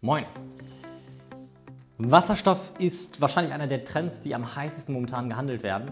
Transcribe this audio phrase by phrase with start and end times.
[0.00, 0.26] Moin!
[1.98, 5.90] Wasserstoff ist wahrscheinlich einer der Trends, die am heißesten momentan gehandelt werden.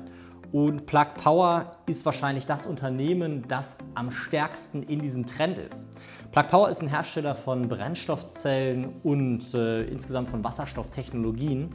[0.53, 5.89] Und Plug Power ist wahrscheinlich das Unternehmen, das am stärksten in diesem Trend ist.
[6.31, 11.71] Plug Power ist ein Hersteller von Brennstoffzellen und äh, insgesamt von Wasserstofftechnologien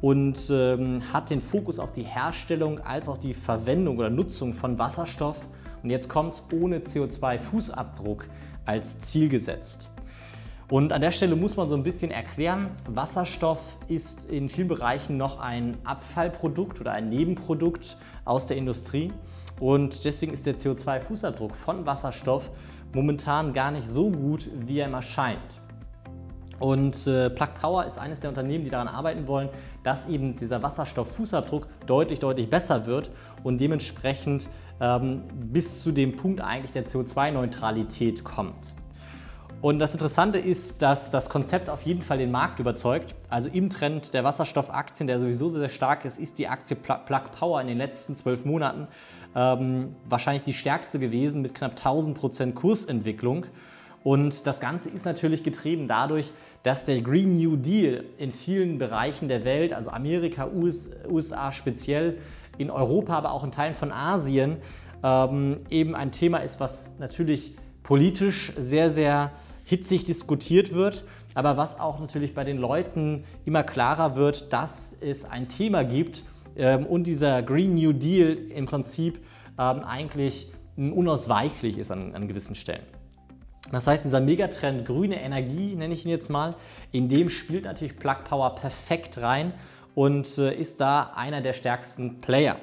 [0.00, 4.78] und ähm, hat den Fokus auf die Herstellung als auch die Verwendung oder Nutzung von
[4.78, 5.46] Wasserstoff
[5.82, 8.24] und jetzt kommt es ohne CO2-Fußabdruck
[8.64, 9.90] als Ziel gesetzt.
[10.68, 15.16] Und an der Stelle muss man so ein bisschen erklären, Wasserstoff ist in vielen Bereichen
[15.16, 19.12] noch ein Abfallprodukt oder ein Nebenprodukt aus der Industrie.
[19.60, 22.50] Und deswegen ist der CO2-Fußabdruck von Wasserstoff
[22.92, 25.38] momentan gar nicht so gut, wie er immer scheint.
[26.58, 29.50] Und äh, Plug Power ist eines der Unternehmen, die daran arbeiten wollen,
[29.84, 33.10] dass eben dieser Wasserstoff-Fußabdruck deutlich, deutlich besser wird
[33.44, 34.48] und dementsprechend
[34.80, 38.74] ähm, bis zu dem Punkt eigentlich der CO2-Neutralität kommt.
[39.62, 43.14] Und das Interessante ist, dass das Konzept auf jeden Fall den Markt überzeugt.
[43.30, 47.30] Also im Trend der Wasserstoffaktien, der sowieso sehr, sehr stark ist, ist die Aktie Plug
[47.36, 48.86] Power in den letzten zwölf Monaten
[49.34, 53.46] ähm, wahrscheinlich die stärkste gewesen mit knapp 1000 Prozent Kursentwicklung.
[54.04, 59.26] Und das Ganze ist natürlich getrieben dadurch, dass der Green New Deal in vielen Bereichen
[59.28, 60.48] der Welt, also Amerika,
[61.08, 62.18] USA speziell,
[62.58, 64.58] in Europa, aber auch in Teilen von Asien,
[65.02, 69.32] ähm, eben ein Thema ist, was natürlich politisch sehr, sehr
[69.66, 71.04] hitzig diskutiert wird,
[71.34, 76.22] aber was auch natürlich bei den Leuten immer klarer wird, dass es ein Thema gibt
[76.56, 79.18] ähm, und dieser Green New Deal im Prinzip
[79.58, 82.84] ähm, eigentlich unausweichlich ist an, an gewissen Stellen.
[83.72, 86.54] Das heißt, dieser Megatrend grüne Energie, nenne ich ihn jetzt mal,
[86.92, 89.52] in dem spielt natürlich Plug Power perfekt rein
[89.96, 92.56] und äh, ist da einer der stärksten Player.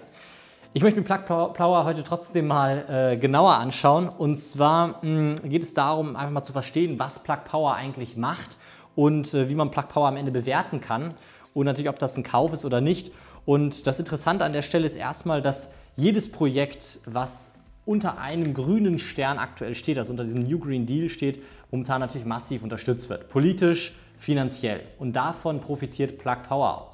[0.75, 4.09] Ich möchte mir Plug Power heute trotzdem mal äh, genauer anschauen.
[4.09, 8.17] Und zwar mh, hm, geht es darum, einfach mal zu verstehen, was Plug Power eigentlich
[8.17, 8.57] macht
[8.95, 11.13] und äh, wie man Plug Power am Ende bewerten kann.
[11.53, 13.11] Und natürlich, ob das ein Kauf ist oder nicht.
[13.45, 17.51] Und das Interessante an der Stelle ist erstmal, dass jedes Projekt, was
[17.85, 22.25] unter einem grünen Stern aktuell steht, also unter diesem New Green Deal steht, momentan natürlich
[22.25, 23.29] massiv unterstützt wird.
[23.29, 24.81] Politisch, finanziell.
[24.97, 26.92] Und davon profitiert Plug Power auch.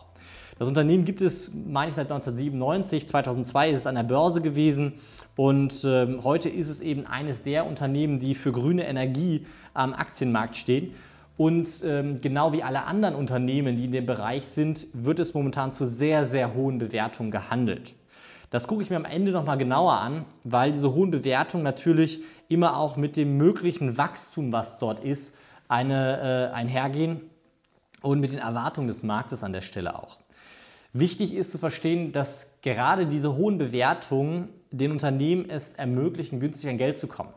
[0.59, 3.07] Das Unternehmen gibt es, meine ich, seit 1997.
[3.07, 4.95] 2002 ist es an der Börse gewesen
[5.37, 10.57] und ähm, heute ist es eben eines der Unternehmen, die für grüne Energie am Aktienmarkt
[10.57, 10.93] stehen.
[11.37, 15.71] Und ähm, genau wie alle anderen Unternehmen, die in dem Bereich sind, wird es momentan
[15.71, 17.95] zu sehr, sehr hohen Bewertungen gehandelt.
[18.49, 22.75] Das gucke ich mir am Ende nochmal genauer an, weil diese hohen Bewertungen natürlich immer
[22.75, 25.31] auch mit dem möglichen Wachstum, was dort ist,
[25.69, 27.21] eine, äh, einhergehen
[28.01, 30.17] und mit den Erwartungen des Marktes an der Stelle auch.
[30.93, 36.77] Wichtig ist zu verstehen, dass gerade diese hohen Bewertungen den Unternehmen es ermöglichen, günstig an
[36.77, 37.33] Geld zu kommen.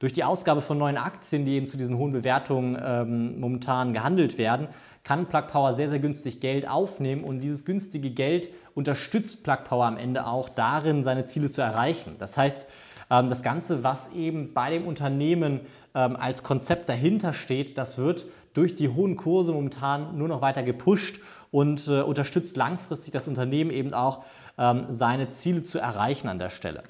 [0.00, 4.36] Durch die Ausgabe von neuen Aktien, die eben zu diesen hohen Bewertungen ähm, momentan gehandelt
[4.38, 4.68] werden,
[5.02, 9.86] kann Plug Power sehr, sehr günstig Geld aufnehmen und dieses günstige Geld unterstützt Plug Power
[9.86, 12.16] am Ende auch darin, seine Ziele zu erreichen.
[12.18, 12.66] Das heißt,
[13.10, 15.60] ähm, das Ganze, was eben bei dem Unternehmen
[15.94, 20.62] ähm, als Konzept dahinter steht, das wird durch die hohen Kurse momentan nur noch weiter
[20.62, 24.24] gepusht und äh, unterstützt langfristig das Unternehmen eben auch,
[24.58, 26.82] ähm, seine Ziele zu erreichen an der Stelle.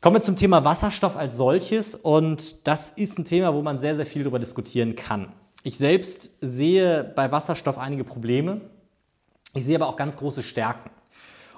[0.00, 3.96] Kommen wir zum Thema Wasserstoff als solches und das ist ein Thema, wo man sehr,
[3.96, 5.32] sehr viel darüber diskutieren kann.
[5.62, 8.62] Ich selbst sehe bei Wasserstoff einige Probleme.
[9.52, 10.90] Ich sehe aber auch ganz große Stärken.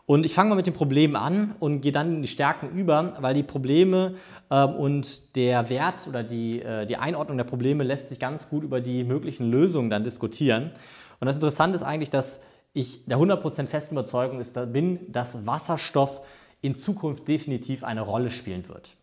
[0.07, 3.15] Und ich fange mal mit den Problemen an und gehe dann in die Stärken über,
[3.21, 4.17] weil die Probleme
[4.51, 8.65] ähm, und der Wert oder die, äh, die Einordnung der Probleme lässt sich ganz gut
[8.65, 10.73] über die möglichen Lösungen dann diskutieren.
[11.22, 12.41] Und das Interessante ist eigentlich, dass
[12.72, 16.21] ich der 100% festen Überzeugung ist, bin, dass Wasserstoff
[16.62, 18.97] in Zukunft definitiv eine Rolle spielen wird.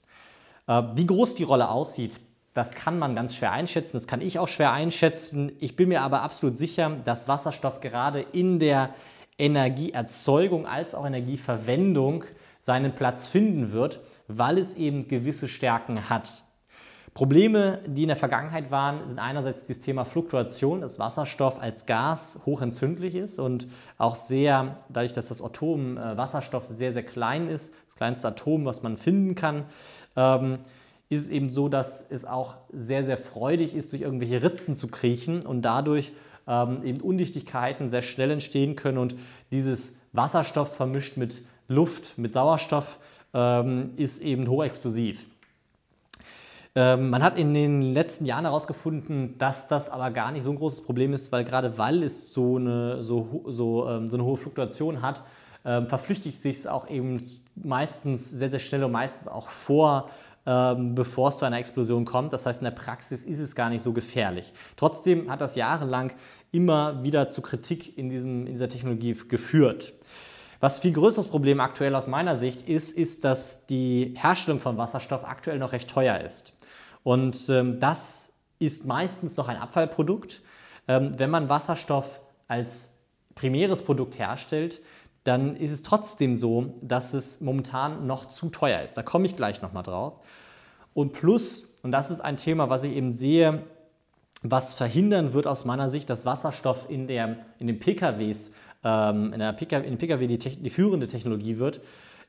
[0.67, 2.19] Äh, wie groß die Rolle aussieht,
[2.53, 5.53] das kann man ganz schwer einschätzen, das kann ich auch schwer einschätzen.
[5.61, 8.93] Ich bin mir aber absolut sicher, dass Wasserstoff gerade in der
[9.37, 12.25] Energieerzeugung als auch Energieverwendung
[12.59, 16.43] seinen Platz finden wird, weil es eben gewisse Stärken hat.
[17.13, 22.39] Probleme, die in der Vergangenheit waren, sind einerseits das Thema Fluktuation, dass Wasserstoff als Gas
[22.45, 23.67] hochentzündlich ist und
[23.97, 28.65] auch sehr, dadurch, dass das Atom äh, Wasserstoff sehr, sehr klein ist, das kleinste Atom,
[28.65, 29.65] was man finden kann,
[30.15, 30.59] ähm,
[31.09, 34.87] ist es eben so, dass es auch sehr, sehr freudig ist, durch irgendwelche Ritzen zu
[34.87, 36.11] kriechen und dadurch
[36.47, 39.15] ähm, eben Undichtigkeiten sehr schnell entstehen können und
[39.51, 42.99] dieses Wasserstoff vermischt mit Luft, mit Sauerstoff,
[43.33, 45.27] ähm, ist eben hochexplosiv.
[46.79, 50.55] Ähm, man hat in den letzten Jahren herausgefunden, dass das aber gar nicht so ein
[50.55, 54.37] großes Problem ist, weil gerade weil es so eine, so, so, ähm, so eine hohe
[54.37, 55.21] Fluktuation hat,
[55.65, 57.21] ähm, verflüchtigt sich es auch eben
[57.55, 60.09] meistens sehr, sehr schnell und meistens auch vor
[60.45, 62.33] bevor es zu einer Explosion kommt.
[62.33, 64.51] Das heißt, in der Praxis ist es gar nicht so gefährlich.
[64.77, 66.11] Trotzdem hat das jahrelang
[66.51, 69.93] immer wieder zu Kritik in, diesem, in dieser Technologie geführt.
[70.59, 75.23] Was viel größeres Problem aktuell aus meiner Sicht ist, ist, dass die Herstellung von Wasserstoff
[75.23, 76.53] aktuell noch recht teuer ist.
[77.09, 80.43] Und ähm, das ist meistens noch ein Abfallprodukt.
[80.87, 82.91] Ähm, wenn man Wasserstoff als
[83.33, 84.79] primäres Produkt herstellt,
[85.23, 88.95] dann ist es trotzdem so, dass es momentan noch zu teuer ist.
[88.95, 90.19] Da komme ich gleich nochmal drauf.
[90.93, 93.63] Und plus, und das ist ein Thema, was ich eben sehe,
[94.43, 98.51] was verhindern wird aus meiner Sicht, dass Wasserstoff in, der, in den PKWs,
[98.83, 101.81] ähm, in, der PKW, in PKW die, die, führende Technologie wird,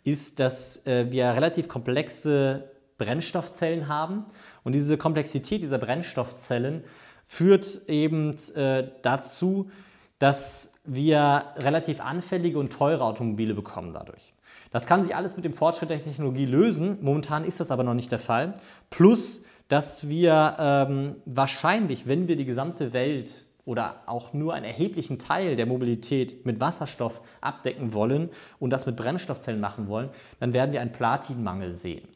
[0.04, 4.26] ist, dass äh, wir relativ komplexe Brennstoffzellen haben.
[4.64, 6.84] Und diese Komplexität dieser Brennstoffzellen
[7.24, 9.70] führt eben äh, dazu,
[10.18, 14.34] dass wir relativ anfällige und teure Automobile bekommen dadurch.
[14.70, 16.98] Das kann sich alles mit dem Fortschritt der Technologie lösen.
[17.00, 18.54] Momentan ist das aber noch nicht der Fall.
[18.88, 25.18] Plus, dass wir ähm, wahrscheinlich, wenn wir die gesamte Welt oder auch nur einen erheblichen
[25.18, 30.10] Teil der Mobilität mit Wasserstoff abdecken wollen und das mit Brennstoffzellen machen wollen,
[30.40, 32.08] dann werden wir einen Platinmangel sehen.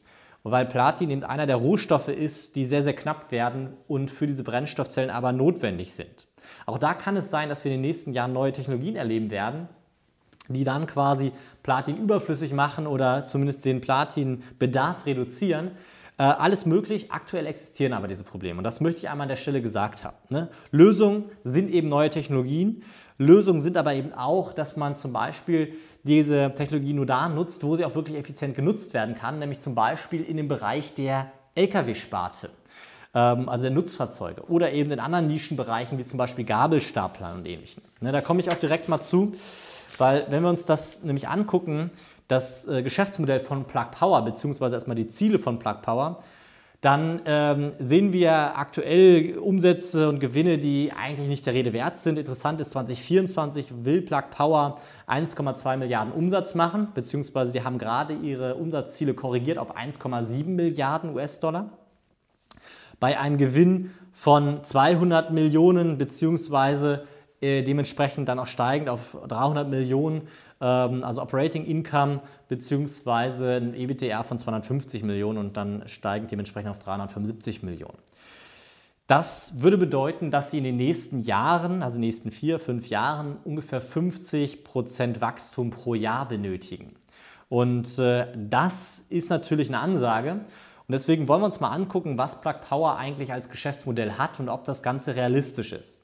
[0.44, 4.44] Weil Platin eben einer der Rohstoffe ist, die sehr, sehr knapp werden und für diese
[4.44, 6.28] Brennstoffzellen aber notwendig sind.
[6.66, 9.68] Auch da kann es sein, dass wir in den nächsten Jahren neue Technologien erleben werden,
[10.48, 11.32] die dann quasi
[11.62, 15.70] Platin überflüssig machen oder zumindest den Platinbedarf reduzieren.
[16.18, 18.58] Äh, alles möglich, aktuell existieren aber diese Probleme.
[18.58, 20.16] Und das möchte ich einmal an der Stelle gesagt haben.
[20.28, 20.48] Ne?
[20.70, 22.82] Lösungen sind eben neue Technologien.
[23.16, 25.74] Lösungen sind aber eben auch, dass man zum Beispiel
[26.04, 29.74] diese Technologie nur da nutzt, wo sie auch wirklich effizient genutzt werden kann, nämlich zum
[29.74, 32.50] Beispiel in dem Bereich der Lkw-Sparte
[33.14, 37.82] ähm, also der Nutzfahrzeuge oder eben in anderen Nischenbereichen wie zum Beispiel Gabelstaplern und ähnlichen.
[38.00, 39.34] Ne, da komme ich auch direkt mal zu,
[39.98, 41.90] weil wenn wir uns das nämlich angucken,
[42.28, 46.22] das äh, Geschäftsmodell von Plug Power, beziehungsweise erstmal die Ziele von Plug Power,
[46.84, 52.18] dann ähm, sehen wir aktuell Umsätze und Gewinne, die eigentlich nicht der Rede wert sind.
[52.18, 54.78] Interessant ist, 2024 will Plug Power
[55.08, 61.70] 1,2 Milliarden Umsatz machen, beziehungsweise die haben gerade ihre Umsatzziele korrigiert auf 1,7 Milliarden US-Dollar.
[63.00, 67.06] Bei einem Gewinn von 200 Millionen beziehungsweise
[67.40, 70.28] äh, dementsprechend dann auch steigend auf 300 Millionen,
[70.66, 77.62] also Operating Income beziehungsweise ein EBTA von 250 Millionen und dann steigend dementsprechend auf 375
[77.62, 77.98] Millionen.
[79.06, 82.88] Das würde bedeuten, dass Sie in den nächsten Jahren, also in den nächsten vier, fünf
[82.88, 86.94] Jahren, ungefähr 50 Prozent Wachstum pro Jahr benötigen.
[87.50, 90.32] Und äh, das ist natürlich eine Ansage.
[90.32, 94.48] Und deswegen wollen wir uns mal angucken, was Plug Power eigentlich als Geschäftsmodell hat und
[94.48, 96.00] ob das Ganze realistisch ist.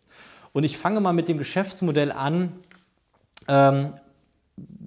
[0.53, 2.53] Und ich fange mal mit dem Geschäftsmodell an.
[3.49, 3.95] Ähm,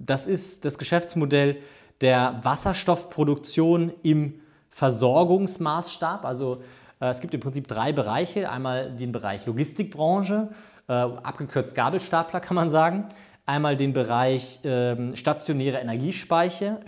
[0.04, 1.58] das ist das Geschäftsmodell
[2.00, 4.40] der Wasserstoffproduktion im
[4.70, 6.24] Versorgungsmaßstab.
[6.24, 6.62] Also
[7.00, 8.50] äh, es gibt im Prinzip drei Bereiche.
[8.50, 10.48] Einmal den Bereich Logistikbranche,
[10.88, 13.08] äh, abgekürzt Gabelstapler kann man sagen.
[13.46, 16.80] Einmal den Bereich ähm, stationäre Energiespeicher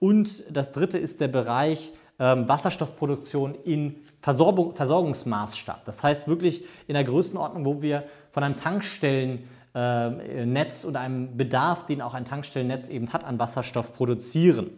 [0.00, 5.84] und das dritte ist der Bereich ähm, Wasserstoffproduktion in Versorgung, Versorgungsmaßstab.
[5.84, 9.40] Das heißt wirklich in der Größenordnung, wo wir von einem Tankstellennetz
[9.74, 10.42] äh,
[10.84, 14.70] und einem Bedarf, den auch ein Tankstellennetz eben hat, an Wasserstoff produzieren.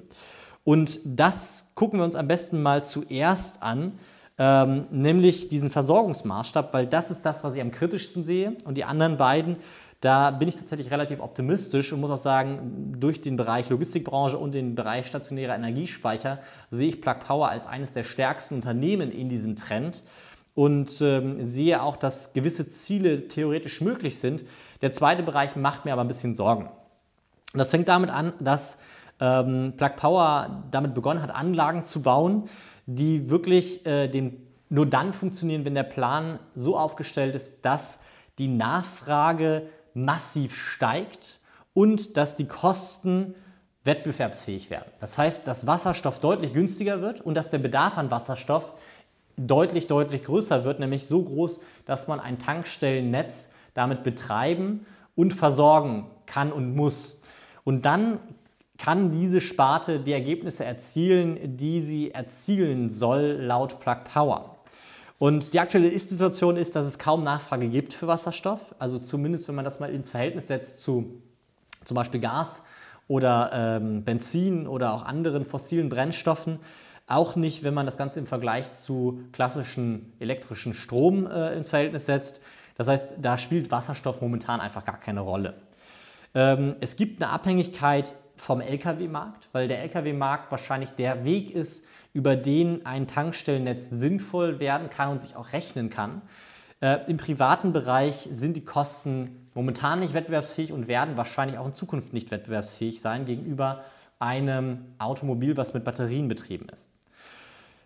[0.64, 3.92] Und das gucken wir uns am besten mal zuerst an,
[4.38, 8.56] ähm, nämlich diesen Versorgungsmaßstab, weil das ist das, was ich am kritischsten sehe.
[8.64, 9.56] Und die anderen beiden
[10.02, 14.52] da bin ich tatsächlich relativ optimistisch und muss auch sagen, durch den Bereich Logistikbranche und
[14.52, 16.40] den Bereich stationärer Energiespeicher
[16.72, 20.02] sehe ich Plug Power als eines der stärksten Unternehmen in diesem Trend
[20.54, 24.44] und ähm, sehe auch, dass gewisse Ziele theoretisch möglich sind.
[24.82, 26.68] Der zweite Bereich macht mir aber ein bisschen Sorgen.
[27.54, 28.78] Das fängt damit an, dass
[29.20, 32.48] ähm, Plug Power damit begonnen hat, Anlagen zu bauen,
[32.86, 37.98] die wirklich äh, den, nur dann funktionieren, wenn der Plan so aufgestellt ist, dass
[38.38, 41.38] die Nachfrage massiv steigt
[41.74, 43.34] und dass die Kosten
[43.84, 44.90] wettbewerbsfähig werden.
[45.00, 48.72] Das heißt, dass Wasserstoff deutlich günstiger wird und dass der Bedarf an Wasserstoff
[49.36, 56.06] deutlich, deutlich größer wird, nämlich so groß, dass man ein Tankstellennetz damit betreiben und versorgen
[56.26, 57.20] kann und muss.
[57.64, 58.18] Und dann
[58.78, 64.56] kann diese Sparte die Ergebnisse erzielen, die sie erzielen soll laut Plug Power.
[65.18, 68.74] Und die aktuelle Ist-Situation ist, dass es kaum Nachfrage gibt für Wasserstoff.
[68.80, 71.22] Also zumindest, wenn man das mal ins Verhältnis setzt zu
[71.84, 72.64] zum Beispiel Gas
[73.06, 76.58] oder ähm, Benzin oder auch anderen fossilen Brennstoffen.
[77.12, 82.06] Auch nicht, wenn man das Ganze im Vergleich zu klassischen elektrischen Strom äh, ins Verhältnis
[82.06, 82.40] setzt.
[82.78, 85.52] Das heißt, da spielt Wasserstoff momentan einfach gar keine Rolle.
[86.34, 92.34] Ähm, es gibt eine Abhängigkeit vom Lkw-Markt, weil der Lkw-Markt wahrscheinlich der Weg ist, über
[92.34, 96.22] den ein Tankstellennetz sinnvoll werden kann und sich auch rechnen kann.
[96.80, 101.74] Äh, Im privaten Bereich sind die Kosten momentan nicht wettbewerbsfähig und werden wahrscheinlich auch in
[101.74, 103.84] Zukunft nicht wettbewerbsfähig sein gegenüber
[104.18, 106.91] einem Automobil, was mit Batterien betrieben ist.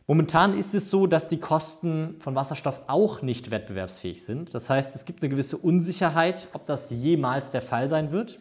[0.09, 4.55] Momentan ist es so, dass die Kosten von Wasserstoff auch nicht wettbewerbsfähig sind.
[4.55, 8.39] Das heißt, es gibt eine gewisse Unsicherheit, ob das jemals der Fall sein wird.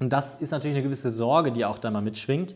[0.00, 2.54] Und das ist natürlich eine gewisse Sorge, die auch da mal mitschwingt.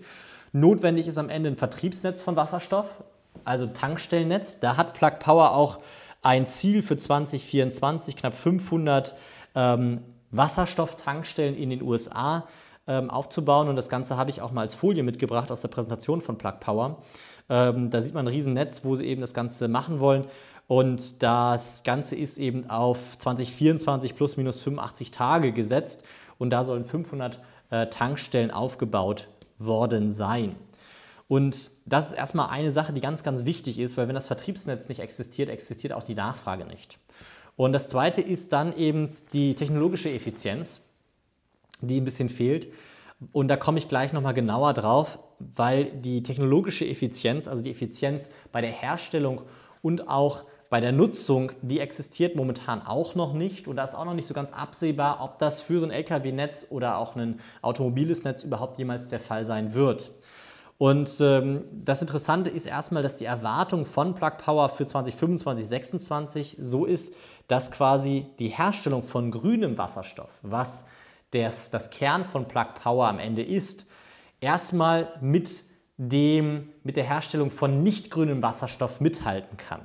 [0.53, 3.03] Notwendig ist am Ende ein Vertriebsnetz von Wasserstoff,
[3.45, 4.61] also Tankstellennetz.
[4.61, 5.79] Da hat Plug Power auch
[6.21, 9.15] ein Ziel für 2024, knapp 500
[9.55, 12.47] ähm, Wasserstofftankstellen in den USA
[12.87, 13.69] ähm, aufzubauen.
[13.69, 16.61] Und das Ganze habe ich auch mal als Folie mitgebracht aus der Präsentation von Plug
[16.61, 17.03] Power.
[17.49, 20.27] Ähm, da sieht man ein Riesennetz, wo sie eben das Ganze machen wollen.
[20.67, 26.05] Und das Ganze ist eben auf 2024 plus minus 85 Tage gesetzt.
[26.39, 30.57] Und da sollen 500 äh, Tankstellen aufgebaut worden sein.
[31.29, 34.89] Und das ist erstmal eine Sache, die ganz, ganz wichtig ist, weil wenn das Vertriebsnetz
[34.89, 36.99] nicht existiert, existiert auch die Nachfrage nicht.
[37.55, 40.83] Und das Zweite ist dann eben die technologische Effizienz,
[41.89, 42.69] die ein bisschen fehlt.
[43.33, 48.29] Und da komme ich gleich nochmal genauer drauf, weil die technologische Effizienz, also die Effizienz
[48.53, 49.43] bei der Herstellung
[49.83, 54.05] und auch bei der Nutzung, die existiert momentan auch noch nicht und da ist auch
[54.05, 58.23] noch nicht so ganz absehbar, ob das für so ein Lkw-Netz oder auch ein automobiles
[58.23, 60.13] Netz überhaupt jemals der Fall sein wird.
[60.79, 66.57] Und ähm, das Interessante ist erstmal, dass die Erwartung von Plug Power für 2025, 2026
[66.59, 67.15] so ist,
[67.49, 70.87] dass quasi die Herstellung von grünem Wasserstoff, was
[71.33, 73.87] das, das Kern von Plug Power am Ende ist,
[74.41, 75.65] erstmal mit,
[75.97, 79.81] dem, mit der Herstellung von nicht grünem Wasserstoff mithalten kann.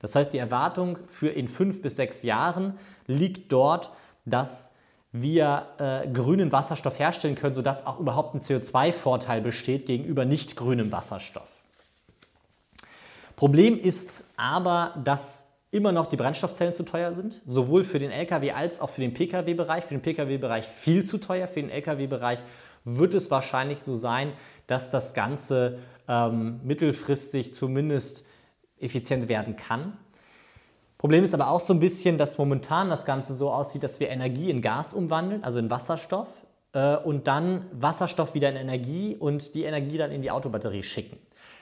[0.00, 3.90] Das heißt, die Erwartung für in fünf bis sechs Jahren liegt dort,
[4.26, 4.70] dass
[5.12, 10.90] wir äh, grünen Wasserstoff herstellen können, sodass auch überhaupt ein CO2-Vorteil besteht gegenüber nicht grünem
[10.92, 11.48] Wasserstoff.
[13.36, 15.43] Problem ist aber, dass
[15.74, 19.12] immer noch die Brennstoffzellen zu teuer sind, sowohl für den Lkw als auch für den
[19.12, 19.84] Pkw-Bereich.
[19.84, 22.38] Für den Pkw-Bereich viel zu teuer, für den Lkw-Bereich
[22.84, 24.32] wird es wahrscheinlich so sein,
[24.66, 28.24] dass das Ganze ähm, mittelfristig zumindest
[28.78, 29.96] effizient werden kann.
[30.96, 34.08] Problem ist aber auch so ein bisschen, dass momentan das Ganze so aussieht, dass wir
[34.08, 39.54] Energie in Gas umwandeln, also in Wasserstoff, äh, und dann Wasserstoff wieder in Energie und
[39.54, 41.18] die Energie dann in die Autobatterie schicken.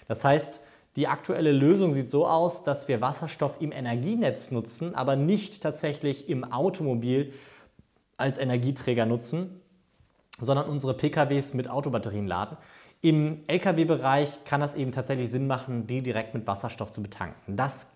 [0.06, 0.60] Das heißt,
[0.96, 6.28] die aktuelle Lösung sieht so aus, dass wir Wasserstoff im Energienetz nutzen, aber nicht tatsächlich
[6.28, 7.32] im Automobil
[8.18, 9.60] als Energieträger nutzen,
[10.40, 12.56] sondern unsere PKWs mit Autobatterien laden.
[13.00, 17.56] Im Lkw-Bereich kann das eben tatsächlich Sinn machen, die direkt mit Wasserstoff zu betanken.
[17.56, 17.88] Das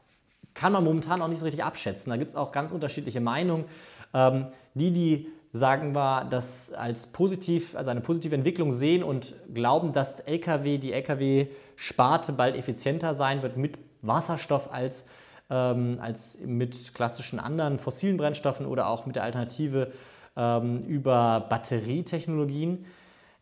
[0.54, 2.10] kann man momentan auch nicht so richtig abschätzen.
[2.10, 3.66] Da gibt es auch ganz unterschiedliche Meinungen.
[4.14, 9.92] Ähm, die, die sagen wir, das als positiv, also eine positive Entwicklung sehen und glauben,
[9.92, 15.06] dass Lkw, die Lkw-Sparte bald effizienter sein wird mit Wasserstoff als,
[15.50, 19.92] ähm, als mit klassischen anderen fossilen Brennstoffen oder auch mit der Alternative
[20.36, 22.84] ähm, über Batterietechnologien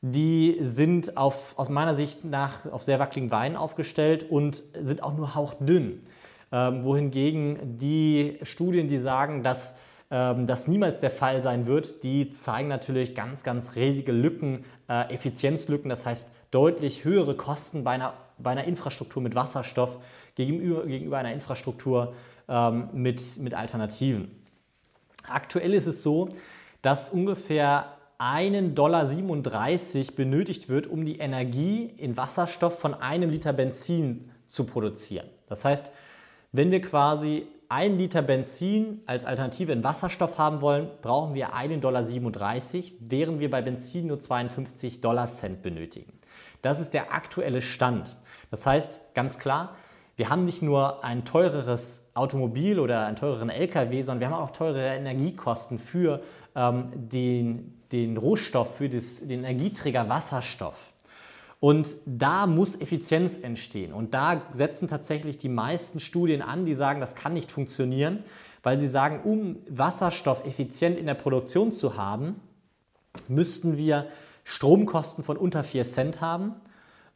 [0.06, 5.14] die sind auf, aus meiner Sicht nach auf sehr wackeligen Beinen aufgestellt und sind auch
[5.14, 6.00] nur hauchdünn.
[6.52, 9.74] Ähm, wohingegen die Studien, die sagen, dass
[10.14, 15.88] das niemals der Fall sein wird, die zeigen natürlich ganz, ganz riesige Lücken, äh, Effizienzlücken,
[15.88, 19.98] das heißt deutlich höhere Kosten bei einer, bei einer Infrastruktur mit Wasserstoff
[20.36, 22.14] gegenüber, gegenüber einer Infrastruktur
[22.48, 24.30] ähm, mit, mit Alternativen.
[25.28, 26.28] Aktuell ist es so,
[26.80, 27.86] dass ungefähr
[28.20, 29.06] 1,37 Dollar
[30.14, 35.26] benötigt wird, um die Energie in Wasserstoff von einem Liter Benzin zu produzieren.
[35.48, 35.90] Das heißt,
[36.52, 41.80] wenn wir quasi ein Liter Benzin als Alternative in Wasserstoff haben wollen, brauchen wir 1,37
[41.80, 42.04] Dollar,
[43.00, 46.12] während wir bei Benzin nur 52 Dollar Cent benötigen.
[46.62, 48.16] Das ist der aktuelle Stand.
[48.50, 49.76] Das heißt, ganz klar,
[50.16, 54.52] wir haben nicht nur ein teureres Automobil oder einen teureren LKW, sondern wir haben auch
[54.52, 56.22] teurere Energiekosten für
[56.54, 60.93] ähm, den, den Rohstoff, für das, den Energieträger Wasserstoff.
[61.64, 63.94] Und da muss Effizienz entstehen.
[63.94, 68.22] Und da setzen tatsächlich die meisten Studien an, die sagen, das kann nicht funktionieren,
[68.62, 72.38] weil sie sagen, um Wasserstoff effizient in der Produktion zu haben,
[73.28, 74.08] müssten wir
[74.44, 76.52] Stromkosten von unter 4 Cent haben.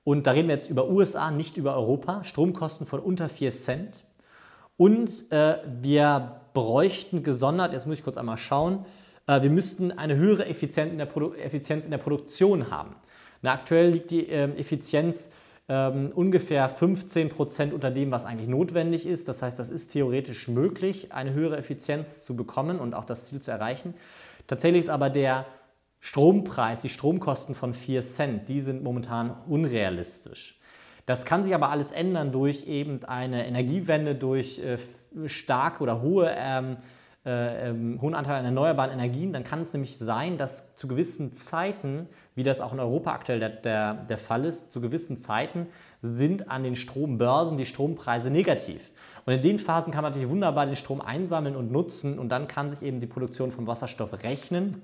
[0.02, 2.24] Und da reden wir jetzt über USA, nicht über Europa.
[2.24, 4.06] Stromkosten von unter 4 Cent.
[4.78, 8.86] Und äh, wir bräuchten gesondert, jetzt muss ich kurz einmal schauen,
[9.26, 12.96] äh, wir müssten eine höhere Effizienz in der, Produ Effizienz in der Produktion haben.
[13.42, 15.30] Na, aktuell liegt die ähm, Effizienz
[15.68, 19.28] ähm, ungefähr 15 Prozent unter dem, was eigentlich notwendig ist.
[19.28, 23.40] Das heißt, das ist theoretisch möglich, eine höhere Effizienz zu bekommen und auch das Ziel
[23.40, 23.94] zu erreichen.
[24.46, 25.46] Tatsächlich ist aber der
[26.00, 30.58] Strompreis, die Stromkosten von 4 Cent, die sind momentan unrealistisch.
[31.06, 34.78] Das kann sich aber alles ändern durch eben eine Energiewende, durch äh,
[35.26, 36.76] starke oder hohe ähm,
[37.26, 41.32] äh, ähm, hohen Anteil an erneuerbaren Energien, dann kann es nämlich sein, dass zu gewissen
[41.32, 45.66] Zeiten, wie das auch in Europa aktuell der, der, der Fall ist, zu gewissen Zeiten
[46.00, 48.92] sind an den Strombörsen die Strompreise negativ.
[49.26, 52.46] Und in den Phasen kann man natürlich wunderbar den Strom einsammeln und nutzen und dann
[52.46, 54.80] kann sich eben die Produktion von Wasserstoff rechnen.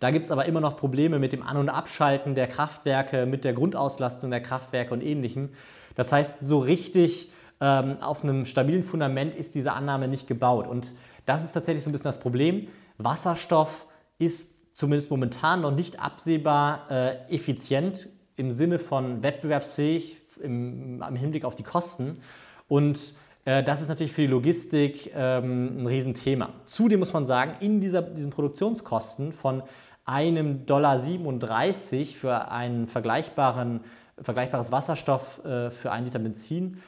[0.00, 3.44] Da gibt es aber immer noch Probleme mit dem An- und Abschalten der Kraftwerke, mit
[3.44, 5.50] der Grundauslastung der Kraftwerke und ähnlichem.
[5.96, 10.68] Das heißt, so richtig auf einem stabilen Fundament ist diese Annahme nicht gebaut.
[10.68, 10.92] Und
[11.26, 12.68] das ist tatsächlich so ein bisschen das Problem.
[12.98, 13.86] Wasserstoff
[14.18, 21.44] ist zumindest momentan noch nicht absehbar äh, effizient im Sinne von wettbewerbsfähig im, im Hinblick
[21.44, 22.18] auf die Kosten.
[22.68, 26.50] Und äh, das ist natürlich für die Logistik ähm, ein Riesenthema.
[26.64, 29.62] Zudem muss man sagen, in dieser, diesen Produktionskosten von
[30.04, 33.80] einem Dollar 37 für ein vergleichbaren,
[34.20, 36.80] vergleichbares Wasserstoff äh, für einen Liter Benzin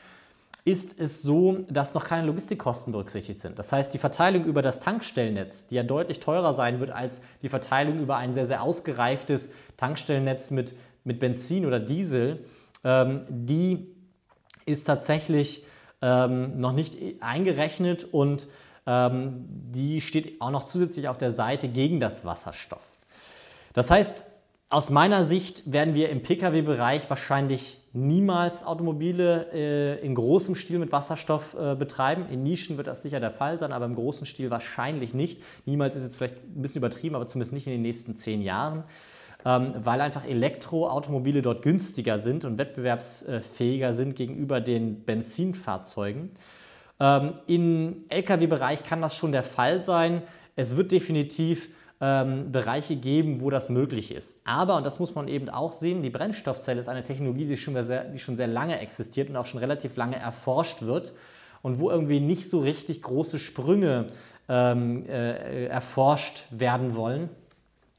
[0.65, 3.59] ist es so, dass noch keine Logistikkosten berücksichtigt sind.
[3.59, 7.49] Das heißt, die Verteilung über das Tankstellennetz, die ja deutlich teurer sein wird als die
[7.49, 10.75] Verteilung über ein sehr, sehr ausgereiftes Tankstellennetz mit,
[11.05, 12.45] mit Benzin oder Diesel,
[12.85, 13.89] ähm, die
[14.67, 15.65] ist tatsächlich
[16.03, 18.47] ähm, noch nicht eingerechnet und
[18.87, 22.97] ähm, die steht auch noch zusätzlich auf der Seite gegen das Wasserstoff.
[23.73, 24.25] Das heißt,
[24.69, 30.93] aus meiner Sicht werden wir im Pkw-Bereich wahrscheinlich niemals Automobile äh, in großem Stil mit
[30.93, 32.27] Wasserstoff äh, betreiben.
[32.31, 35.43] In Nischen wird das sicher der Fall sein, aber im großen Stil wahrscheinlich nicht.
[35.67, 38.85] Niemals ist jetzt vielleicht ein bisschen übertrieben, aber zumindest nicht in den nächsten zehn Jahren,
[39.45, 46.31] ähm, weil einfach Elektroautomobile dort günstiger sind und wettbewerbsfähiger sind gegenüber den Benzinfahrzeugen.
[47.01, 50.23] Ähm, Im Lkw-Bereich kann das schon der Fall sein.
[50.55, 54.41] Es wird definitiv ähm, Bereiche geben, wo das möglich ist.
[54.45, 57.81] Aber, und das muss man eben auch sehen, die Brennstoffzelle ist eine Technologie, die schon
[57.83, 61.13] sehr, die schon sehr lange existiert und auch schon relativ lange erforscht wird
[61.63, 64.07] und wo irgendwie nicht so richtig große Sprünge
[64.49, 67.29] ähm, äh, erforscht werden wollen.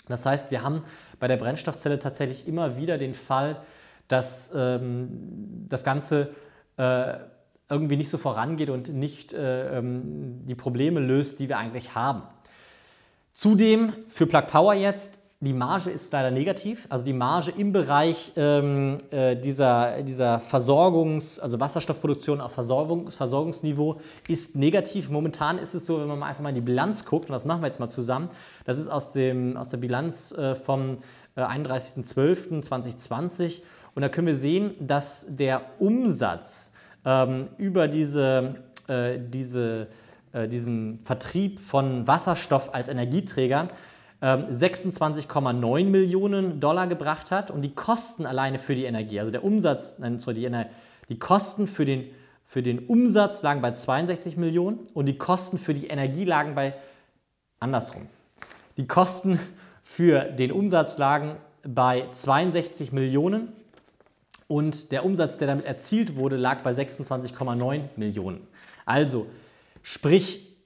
[0.07, 0.83] Das heißt, wir haben
[1.19, 3.61] bei der Brennstoffzelle tatsächlich immer wieder den Fall,
[4.07, 6.31] dass ähm, das Ganze
[6.77, 7.13] äh,
[7.69, 12.23] irgendwie nicht so vorangeht und nicht äh, ähm, die Probleme löst, die wir eigentlich haben.
[13.33, 16.85] Zudem für Plug Power jetzt, die Marge ist leider negativ.
[16.89, 23.99] Also die Marge im Bereich ähm, äh, dieser, dieser Versorgungs-, also Wasserstoffproduktion auf Versorgung, Versorgungsniveau
[24.27, 25.09] ist negativ.
[25.09, 27.45] Momentan ist es so, wenn man mal einfach mal in die Bilanz guckt, und das
[27.45, 28.29] machen wir jetzt mal zusammen,
[28.65, 30.99] das ist aus, dem, aus der Bilanz äh, vom
[31.35, 33.63] äh, 31.12.2020.
[33.95, 36.71] Und da können wir sehen, dass der Umsatz
[37.03, 39.87] ähm, über diese, äh, diese
[40.33, 43.69] äh, diesen Vertrieb von Wasserstoff als Energieträger
[44.21, 49.43] 26,9 ähm, Millionen Dollar gebracht hat und die Kosten alleine für die Energie, also der
[49.43, 50.65] Umsatz, nein, sorry, die,
[51.09, 52.05] die Kosten für den,
[52.45, 56.75] für den Umsatz lagen bei 62 Millionen und die Kosten für die Energie lagen bei
[57.59, 58.07] andersrum.
[58.77, 59.39] Die Kosten
[59.83, 63.51] für den Umsatz lagen bei 62 Millionen
[64.47, 68.47] und der Umsatz, der damit erzielt wurde, lag bei 26,9 Millionen.
[68.85, 69.25] Also
[69.81, 70.57] Sprich,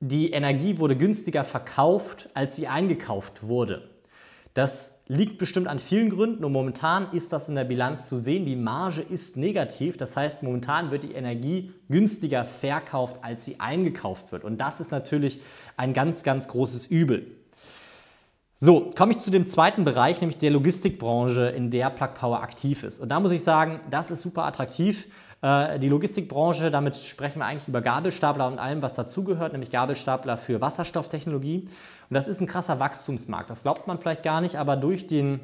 [0.00, 3.88] die Energie wurde günstiger verkauft, als sie eingekauft wurde.
[4.54, 8.46] Das liegt bestimmt an vielen Gründen und momentan ist das in der Bilanz zu sehen.
[8.46, 14.32] Die Marge ist negativ, das heißt momentan wird die Energie günstiger verkauft, als sie eingekauft
[14.32, 14.44] wird.
[14.44, 15.40] Und das ist natürlich
[15.76, 17.26] ein ganz, ganz großes Übel.
[18.56, 22.84] So, komme ich zu dem zweiten Bereich, nämlich der Logistikbranche, in der Plug Power aktiv
[22.84, 23.00] ist.
[23.00, 25.08] Und da muss ich sagen, das ist super attraktiv.
[25.44, 30.38] Äh, die Logistikbranche, damit sprechen wir eigentlich über Gabelstapler und allem, was dazugehört, nämlich Gabelstapler
[30.38, 31.68] für Wasserstofftechnologie.
[32.08, 33.50] Und das ist ein krasser Wachstumsmarkt.
[33.50, 35.40] Das glaubt man vielleicht gar nicht, aber durch den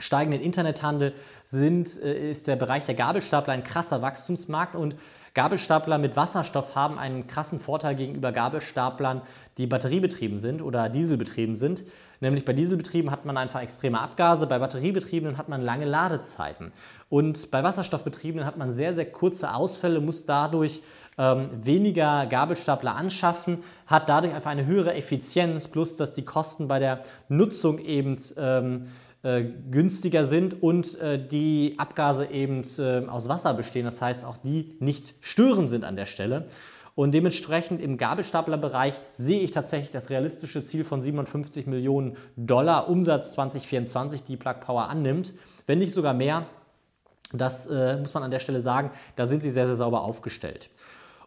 [0.00, 4.96] steigenden Internethandel sind, äh, ist der Bereich der Gabelstapler ein krasser Wachstumsmarkt und
[5.34, 9.22] Gabelstapler mit Wasserstoff haben einen krassen Vorteil gegenüber Gabelstaplern,
[9.56, 11.84] die batteriebetrieben sind oder dieselbetrieben sind.
[12.22, 16.70] Nämlich bei Dieselbetrieben hat man einfach extreme Abgase, bei Batteriebetriebenen hat man lange Ladezeiten.
[17.08, 20.82] Und bei Wasserstoffbetriebenen hat man sehr, sehr kurze Ausfälle, muss dadurch
[21.18, 26.78] ähm, weniger Gabelstapler anschaffen, hat dadurch einfach eine höhere Effizienz, plus dass die Kosten bei
[26.78, 28.86] der Nutzung eben ähm,
[29.24, 34.36] äh, günstiger sind und äh, die Abgase eben äh, aus Wasser bestehen, das heißt auch
[34.36, 36.46] die nicht störend sind an der Stelle.
[36.94, 43.32] Und dementsprechend im Gabelstaplerbereich sehe ich tatsächlich das realistische Ziel von 57 Millionen Dollar Umsatz
[43.32, 45.32] 2024, die Plug Power annimmt,
[45.66, 46.46] wenn nicht sogar mehr.
[47.32, 50.68] Das äh, muss man an der Stelle sagen, da sind sie sehr, sehr sauber aufgestellt.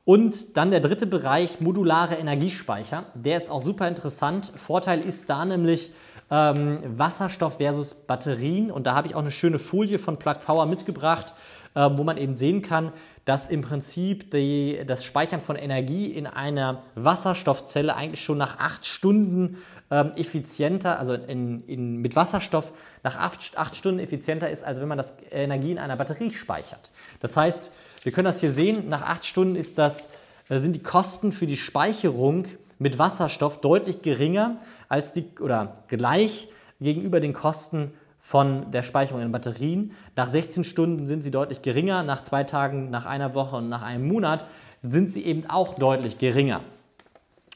[0.03, 3.05] Und dann der dritte Bereich, modulare Energiespeicher.
[3.15, 4.51] Der ist auch super interessant.
[4.55, 5.91] Vorteil ist da nämlich
[6.29, 8.69] ähm, Wasserstoff versus Batterien.
[8.69, 11.33] Und da habe ich auch eine schöne Folie von Plug Power mitgebracht,
[11.73, 12.91] äh, wo man eben sehen kann,
[13.25, 18.85] dass im Prinzip die, das Speichern von Energie in einer Wasserstoffzelle eigentlich schon nach acht
[18.85, 19.57] Stunden
[19.89, 22.71] ähm, effizienter, also in, in, mit Wasserstoff
[23.03, 26.91] nach acht, acht Stunden effizienter ist, als wenn man das Energie in einer Batterie speichert.
[27.19, 27.71] Das heißt,
[28.03, 30.09] wir können das hier sehen, nach acht Stunden ist das,
[30.49, 32.45] äh, sind die Kosten für die Speicherung
[32.77, 34.57] mit Wasserstoff deutlich geringer
[34.87, 36.47] als die oder gleich
[36.79, 37.91] gegenüber den Kosten
[38.25, 39.91] von der Speicherung in Batterien.
[40.15, 43.83] Nach 16 Stunden sind sie deutlich geringer, nach zwei Tagen, nach einer Woche und nach
[43.83, 44.47] einem Monat
[44.81, 46.61] sind sie eben auch deutlich geringer.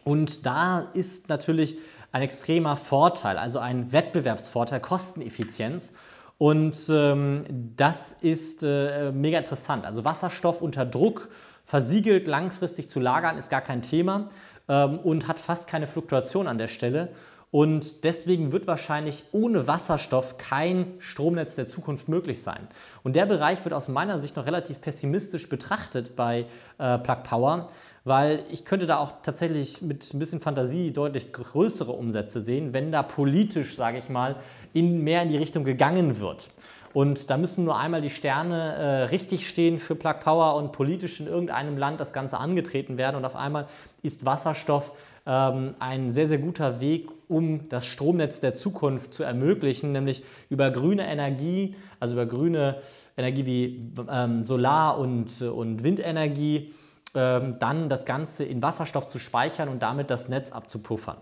[0.03, 1.79] Und da ist natürlich
[2.11, 5.93] ein extremer Vorteil, also ein Wettbewerbsvorteil, Kosteneffizienz.
[6.37, 9.87] Und ähm, das ist äh, mega interessant.
[9.87, 11.29] Also Wasserstoff unter Druck
[11.65, 14.29] versiegelt langfristig zu lagern ist gar kein Thema
[14.67, 17.09] ähm, und hat fast keine Fluktuation an der Stelle.
[17.51, 22.67] Und deswegen wird wahrscheinlich ohne Wasserstoff kein Stromnetz der Zukunft möglich sein.
[23.01, 26.45] Und der Bereich wird aus meiner Sicht noch relativ pessimistisch betrachtet bei
[26.77, 27.69] äh, Plug Power,
[28.03, 32.91] weil ich könnte da auch tatsächlich mit ein bisschen Fantasie deutlich größere Umsätze sehen, wenn
[32.91, 34.35] da politisch, sage ich mal,
[34.73, 36.49] in, mehr in die Richtung gegangen wird.
[36.93, 41.19] Und da müssen nur einmal die Sterne äh, richtig stehen für Plug Power und politisch
[41.19, 43.67] in irgendeinem Land das Ganze angetreten werden und auf einmal
[44.01, 44.91] ist Wasserstoff
[45.25, 50.71] ähm, ein sehr, sehr guter Weg, um das Stromnetz der Zukunft zu ermöglichen, nämlich über
[50.71, 52.81] grüne Energie, also über grüne
[53.15, 56.73] Energie wie ähm, Solar- und, und Windenergie,
[57.15, 61.17] ähm, dann das Ganze in Wasserstoff zu speichern und damit das Netz abzupuffern.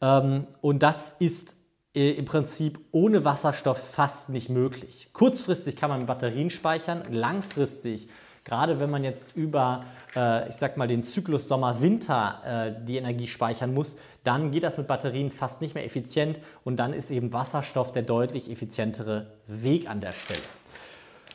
[0.00, 1.56] Ähm, und das ist
[1.94, 5.08] äh, im Prinzip ohne Wasserstoff fast nicht möglich.
[5.12, 8.08] Kurzfristig kann man Batterien speichern, langfristig
[8.44, 9.84] Gerade wenn man jetzt über,
[10.16, 14.78] äh, ich sag mal, den Zyklus Sommer-Winter äh, die Energie speichern muss, dann geht das
[14.78, 19.88] mit Batterien fast nicht mehr effizient und dann ist eben Wasserstoff der deutlich effizientere Weg
[19.88, 20.40] an der Stelle.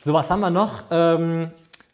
[0.02, 0.84] So, was haben wir noch?
[0.90, 1.50] Ähm,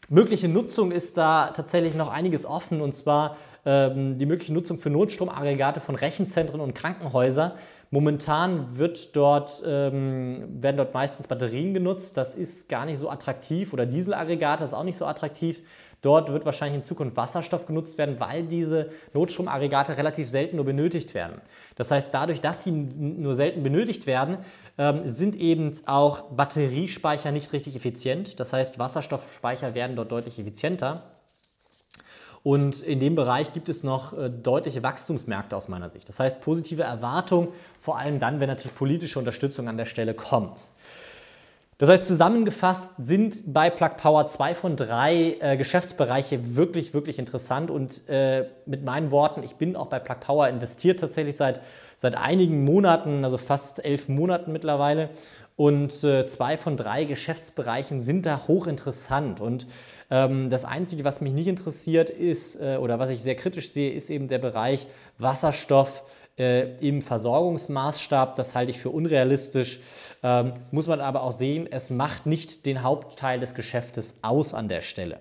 [0.08, 4.90] mögliche Nutzung ist da tatsächlich noch einiges offen und zwar ähm, die mögliche Nutzung für
[4.90, 7.52] Notstromaggregate von Rechenzentren und Krankenhäusern.
[7.94, 12.16] Momentan wird dort, ähm, werden dort meistens Batterien genutzt.
[12.16, 15.62] Das ist gar nicht so attraktiv oder Dieselaggregate ist auch nicht so attraktiv.
[16.02, 21.14] Dort wird wahrscheinlich in Zukunft Wasserstoff genutzt werden, weil diese Notstromaggregate relativ selten nur benötigt
[21.14, 21.40] werden.
[21.76, 24.38] Das heißt, dadurch, dass sie nur selten benötigt werden,
[24.76, 28.40] ähm, sind eben auch Batteriespeicher nicht richtig effizient.
[28.40, 31.13] Das heißt, Wasserstoffspeicher werden dort deutlich effizienter.
[32.44, 36.08] Und in dem Bereich gibt es noch äh, deutliche Wachstumsmärkte aus meiner Sicht.
[36.10, 37.48] Das heißt, positive Erwartung,
[37.80, 40.58] vor allem dann, wenn natürlich politische Unterstützung an der Stelle kommt.
[41.78, 47.70] Das heißt, zusammengefasst sind bei Plug Power zwei von drei äh, Geschäftsbereiche wirklich, wirklich interessant.
[47.70, 51.62] Und äh, mit meinen Worten, ich bin auch bei Plug Power investiert tatsächlich seit,
[51.96, 55.08] seit einigen Monaten, also fast elf Monaten mittlerweile.
[55.56, 59.40] Und äh, zwei von drei Geschäftsbereichen sind da hochinteressant.
[59.40, 59.66] Und
[60.50, 64.10] das Einzige, was mich nicht interessiert ist äh, oder was ich sehr kritisch sehe, ist
[64.10, 64.86] eben der Bereich
[65.18, 66.04] Wasserstoff
[66.38, 68.36] äh, im Versorgungsmaßstab.
[68.36, 69.80] Das halte ich für unrealistisch.
[70.22, 74.68] Ähm, muss man aber auch sehen, es macht nicht den Hauptteil des Geschäftes aus an
[74.68, 75.20] der Stelle.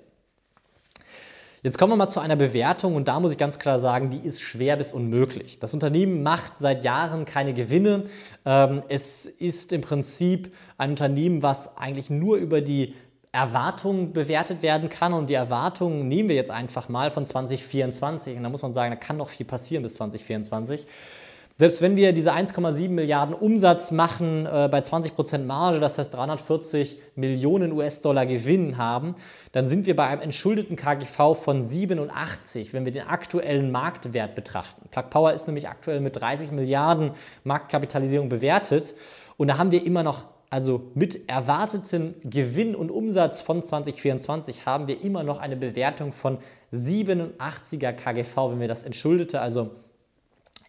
[1.63, 4.17] Jetzt kommen wir mal zu einer Bewertung und da muss ich ganz klar sagen, die
[4.17, 5.60] ist schwer bis unmöglich.
[5.60, 8.03] Das Unternehmen macht seit Jahren keine Gewinne.
[8.45, 12.95] Ähm, es ist im Prinzip ein Unternehmen, was eigentlich nur über die
[13.34, 15.12] Erwartungen bewertet werden kann.
[15.12, 18.38] Und die Erwartungen nehmen wir jetzt einfach mal von 2024.
[18.38, 20.86] Und da muss man sagen, da kann noch viel passieren bis 2024.
[21.58, 27.00] Selbst wenn wir diese 1,7 Milliarden Umsatz machen äh, bei 20% Marge, das heißt 340
[27.15, 29.15] Millionen US-Dollar Gewinn haben,
[29.52, 34.89] dann sind wir bei einem entschuldeten KGV von 87, wenn wir den aktuellen Marktwert betrachten.
[34.89, 37.12] Plug Power ist nämlich aktuell mit 30 Milliarden
[37.43, 38.96] Marktkapitalisierung bewertet
[39.38, 44.87] und da haben wir immer noch also mit erwarteten Gewinn und Umsatz von 2024 haben
[44.87, 46.37] wir immer noch eine Bewertung von
[46.71, 49.71] 87er KGV, wenn wir das Entschuldete, also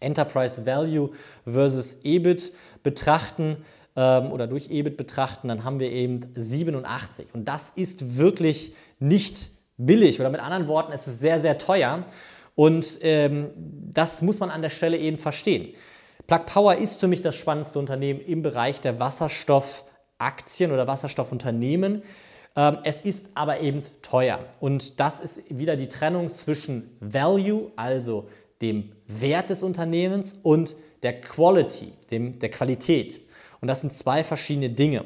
[0.01, 1.11] Enterprise Value
[1.45, 3.59] versus EBIT betrachten
[3.95, 7.27] ähm, oder durch EBIT betrachten, dann haben wir eben 87.
[7.35, 12.07] Und das ist wirklich nicht billig oder mit anderen Worten, es ist sehr, sehr teuer.
[12.55, 13.51] Und ähm,
[13.93, 15.75] das muss man an der Stelle eben verstehen.
[16.27, 22.03] Plug Power ist für mich das spannendste Unternehmen im Bereich der Wasserstoffaktien oder Wasserstoffunternehmen.
[22.57, 24.39] Ähm, es ist aber eben teuer.
[24.59, 28.29] Und das ist wieder die Trennung zwischen Value, also
[28.63, 33.21] dem Wert des Unternehmens, und der Quality, dem, der Qualität.
[33.61, 35.05] Und das sind zwei verschiedene Dinge.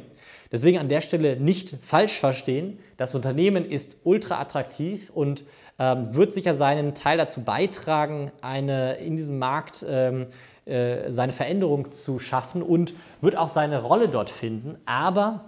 [0.53, 2.79] Deswegen an der Stelle nicht falsch verstehen.
[2.97, 5.45] Das Unternehmen ist ultra attraktiv und
[5.79, 10.29] ähm, wird sicher seinen Teil dazu beitragen, eine in diesem Markt ähm,
[10.69, 14.77] äh, seine Veränderung zu schaffen und wird auch seine Rolle dort finden.
[14.87, 15.45] Aber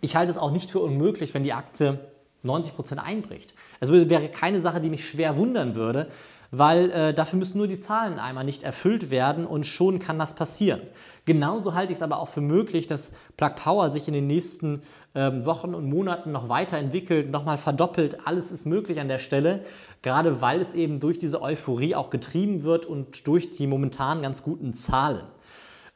[0.00, 1.98] ich halte es auch nicht für unmöglich, wenn die Aktie
[2.42, 3.54] 90 Prozent einbricht.
[3.80, 6.08] Es wäre keine Sache, die mich schwer wundern würde,
[6.50, 10.34] weil äh, dafür müssen nur die Zahlen einmal nicht erfüllt werden und schon kann das
[10.34, 10.80] passieren.
[11.26, 14.80] Genauso halte ich es aber auch für möglich, dass Plug Power sich in den nächsten
[15.14, 18.26] ähm, Wochen und Monaten noch weiterentwickelt, nochmal verdoppelt.
[18.26, 19.64] Alles ist möglich an der Stelle,
[20.00, 24.42] gerade weil es eben durch diese Euphorie auch getrieben wird und durch die momentan ganz
[24.42, 25.26] guten Zahlen.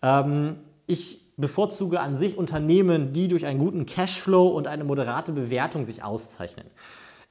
[0.02, 5.86] Ähm, ich bevorzuge an sich Unternehmen, die durch einen guten Cashflow und eine moderate Bewertung
[5.86, 6.66] sich auszeichnen.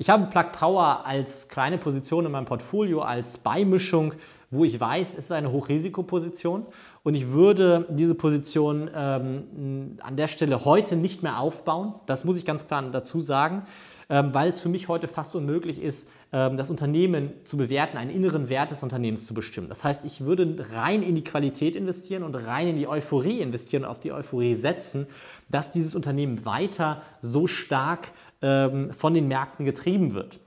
[0.01, 4.15] Ich habe Plug Power als kleine Position in meinem Portfolio, als Beimischung,
[4.49, 6.65] wo ich weiß, es ist eine Hochrisikoposition
[7.03, 11.93] und ich würde diese Position ähm, an der Stelle heute nicht mehr aufbauen.
[12.07, 13.61] Das muss ich ganz klar dazu sagen,
[14.09, 18.09] ähm, weil es für mich heute fast unmöglich ist, ähm, das Unternehmen zu bewerten, einen
[18.09, 19.69] inneren Wert des Unternehmens zu bestimmen.
[19.69, 23.83] Das heißt, ich würde rein in die Qualität investieren und rein in die Euphorie investieren
[23.83, 25.05] und auf die Euphorie setzen,
[25.47, 28.11] dass dieses Unternehmen weiter so stark
[28.41, 30.39] ähm, von den Märkten getrieben wird.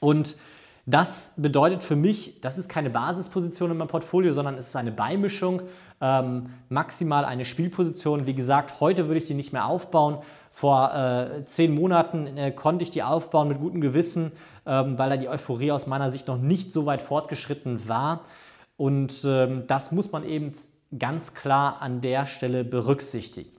[0.00, 0.36] Und
[0.84, 4.90] das bedeutet für mich, das ist keine Basisposition in meinem Portfolio, sondern es ist eine
[4.90, 5.62] Beimischung,
[6.00, 8.26] ähm, maximal eine Spielposition.
[8.26, 10.18] Wie gesagt, heute würde ich die nicht mehr aufbauen.
[10.50, 14.32] Vor äh, zehn Monaten äh, konnte ich die aufbauen mit gutem Gewissen,
[14.66, 18.24] ähm, weil da die Euphorie aus meiner Sicht noch nicht so weit fortgeschritten war.
[18.76, 20.50] Und ähm, das muss man eben
[20.98, 23.50] ganz klar an der Stelle berücksichtigen.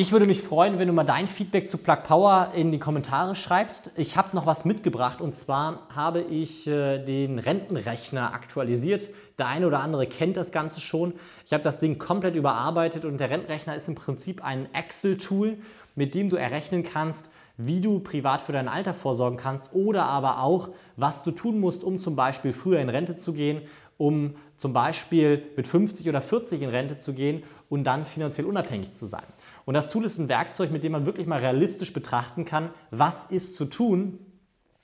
[0.00, 3.34] Ich würde mich freuen, wenn du mal dein Feedback zu Plug Power in die Kommentare
[3.34, 3.90] schreibst.
[3.96, 9.10] Ich habe noch was mitgebracht und zwar habe ich äh, den Rentenrechner aktualisiert.
[9.38, 11.14] Der eine oder andere kennt das Ganze schon.
[11.44, 15.56] Ich habe das Ding komplett überarbeitet und der Rentenrechner ist im Prinzip ein Excel-Tool,
[15.96, 20.42] mit dem du errechnen kannst, wie du privat für dein Alter vorsorgen kannst oder aber
[20.42, 23.62] auch, was du tun musst, um zum Beispiel früher in Rente zu gehen,
[23.96, 28.92] um zum Beispiel mit 50 oder 40 in Rente zu gehen und dann finanziell unabhängig
[28.92, 29.24] zu sein.
[29.68, 33.26] Und das Tool ist ein Werkzeug, mit dem man wirklich mal realistisch betrachten kann, was
[33.26, 34.18] ist zu tun,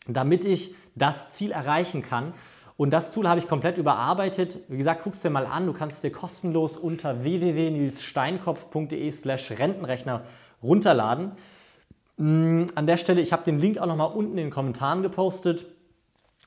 [0.07, 2.35] damit ich das Ziel erreichen kann.
[2.77, 4.59] Und das Tool habe ich komplett überarbeitet.
[4.68, 5.64] Wie gesagt, guck es dir mal an.
[5.64, 10.20] Du kannst dir kostenlos unter www.nilssteinkopf.de slash Rentenrechner
[10.62, 11.33] runterladen.
[12.18, 15.64] Mm, an der Stelle, ich habe den Link auch nochmal unten in den Kommentaren gepostet.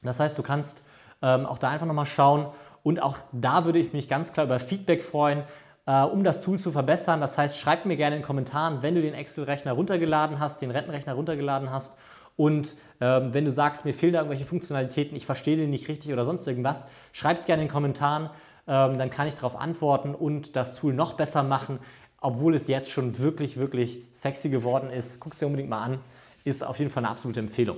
[0.04, 0.84] Das heißt, du kannst
[1.23, 2.45] ähm, auch da einfach nochmal schauen.
[2.84, 5.41] Und auch da würde ich mich ganz klar über Feedback freuen
[5.88, 7.19] äh, um das Tool zu verbessern.
[7.19, 10.69] Das heißt, schreib mir gerne in den Kommentaren, wenn du den Excel-Rechner runtergeladen hast, den
[10.69, 11.95] Rentenrechner runtergeladen hast
[12.38, 16.13] und ähm, wenn du sagst, mir fehlen da irgendwelche Funktionalitäten, ich verstehe den nicht richtig
[16.13, 18.30] oder sonst irgendwas, schreib es gerne in den Kommentaren,
[18.67, 21.80] ähm, dann kann ich darauf antworten und das Tool noch besser machen,
[22.21, 25.19] obwohl es jetzt schon wirklich, wirklich sexy geworden ist.
[25.19, 26.00] Guck es dir unbedingt mal an,
[26.43, 27.78] ist auf jeden Fall eine absolute Empfehlung.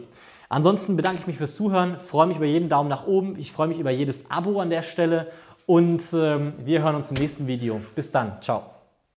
[0.50, 3.67] Ansonsten bedanke ich mich fürs Zuhören, freue mich über jeden Daumen nach oben, ich freue
[3.67, 5.28] mich über jedes Abo an der Stelle
[5.69, 7.79] und ähm, wir hören uns im nächsten Video.
[7.93, 8.79] Bis dann, ciao.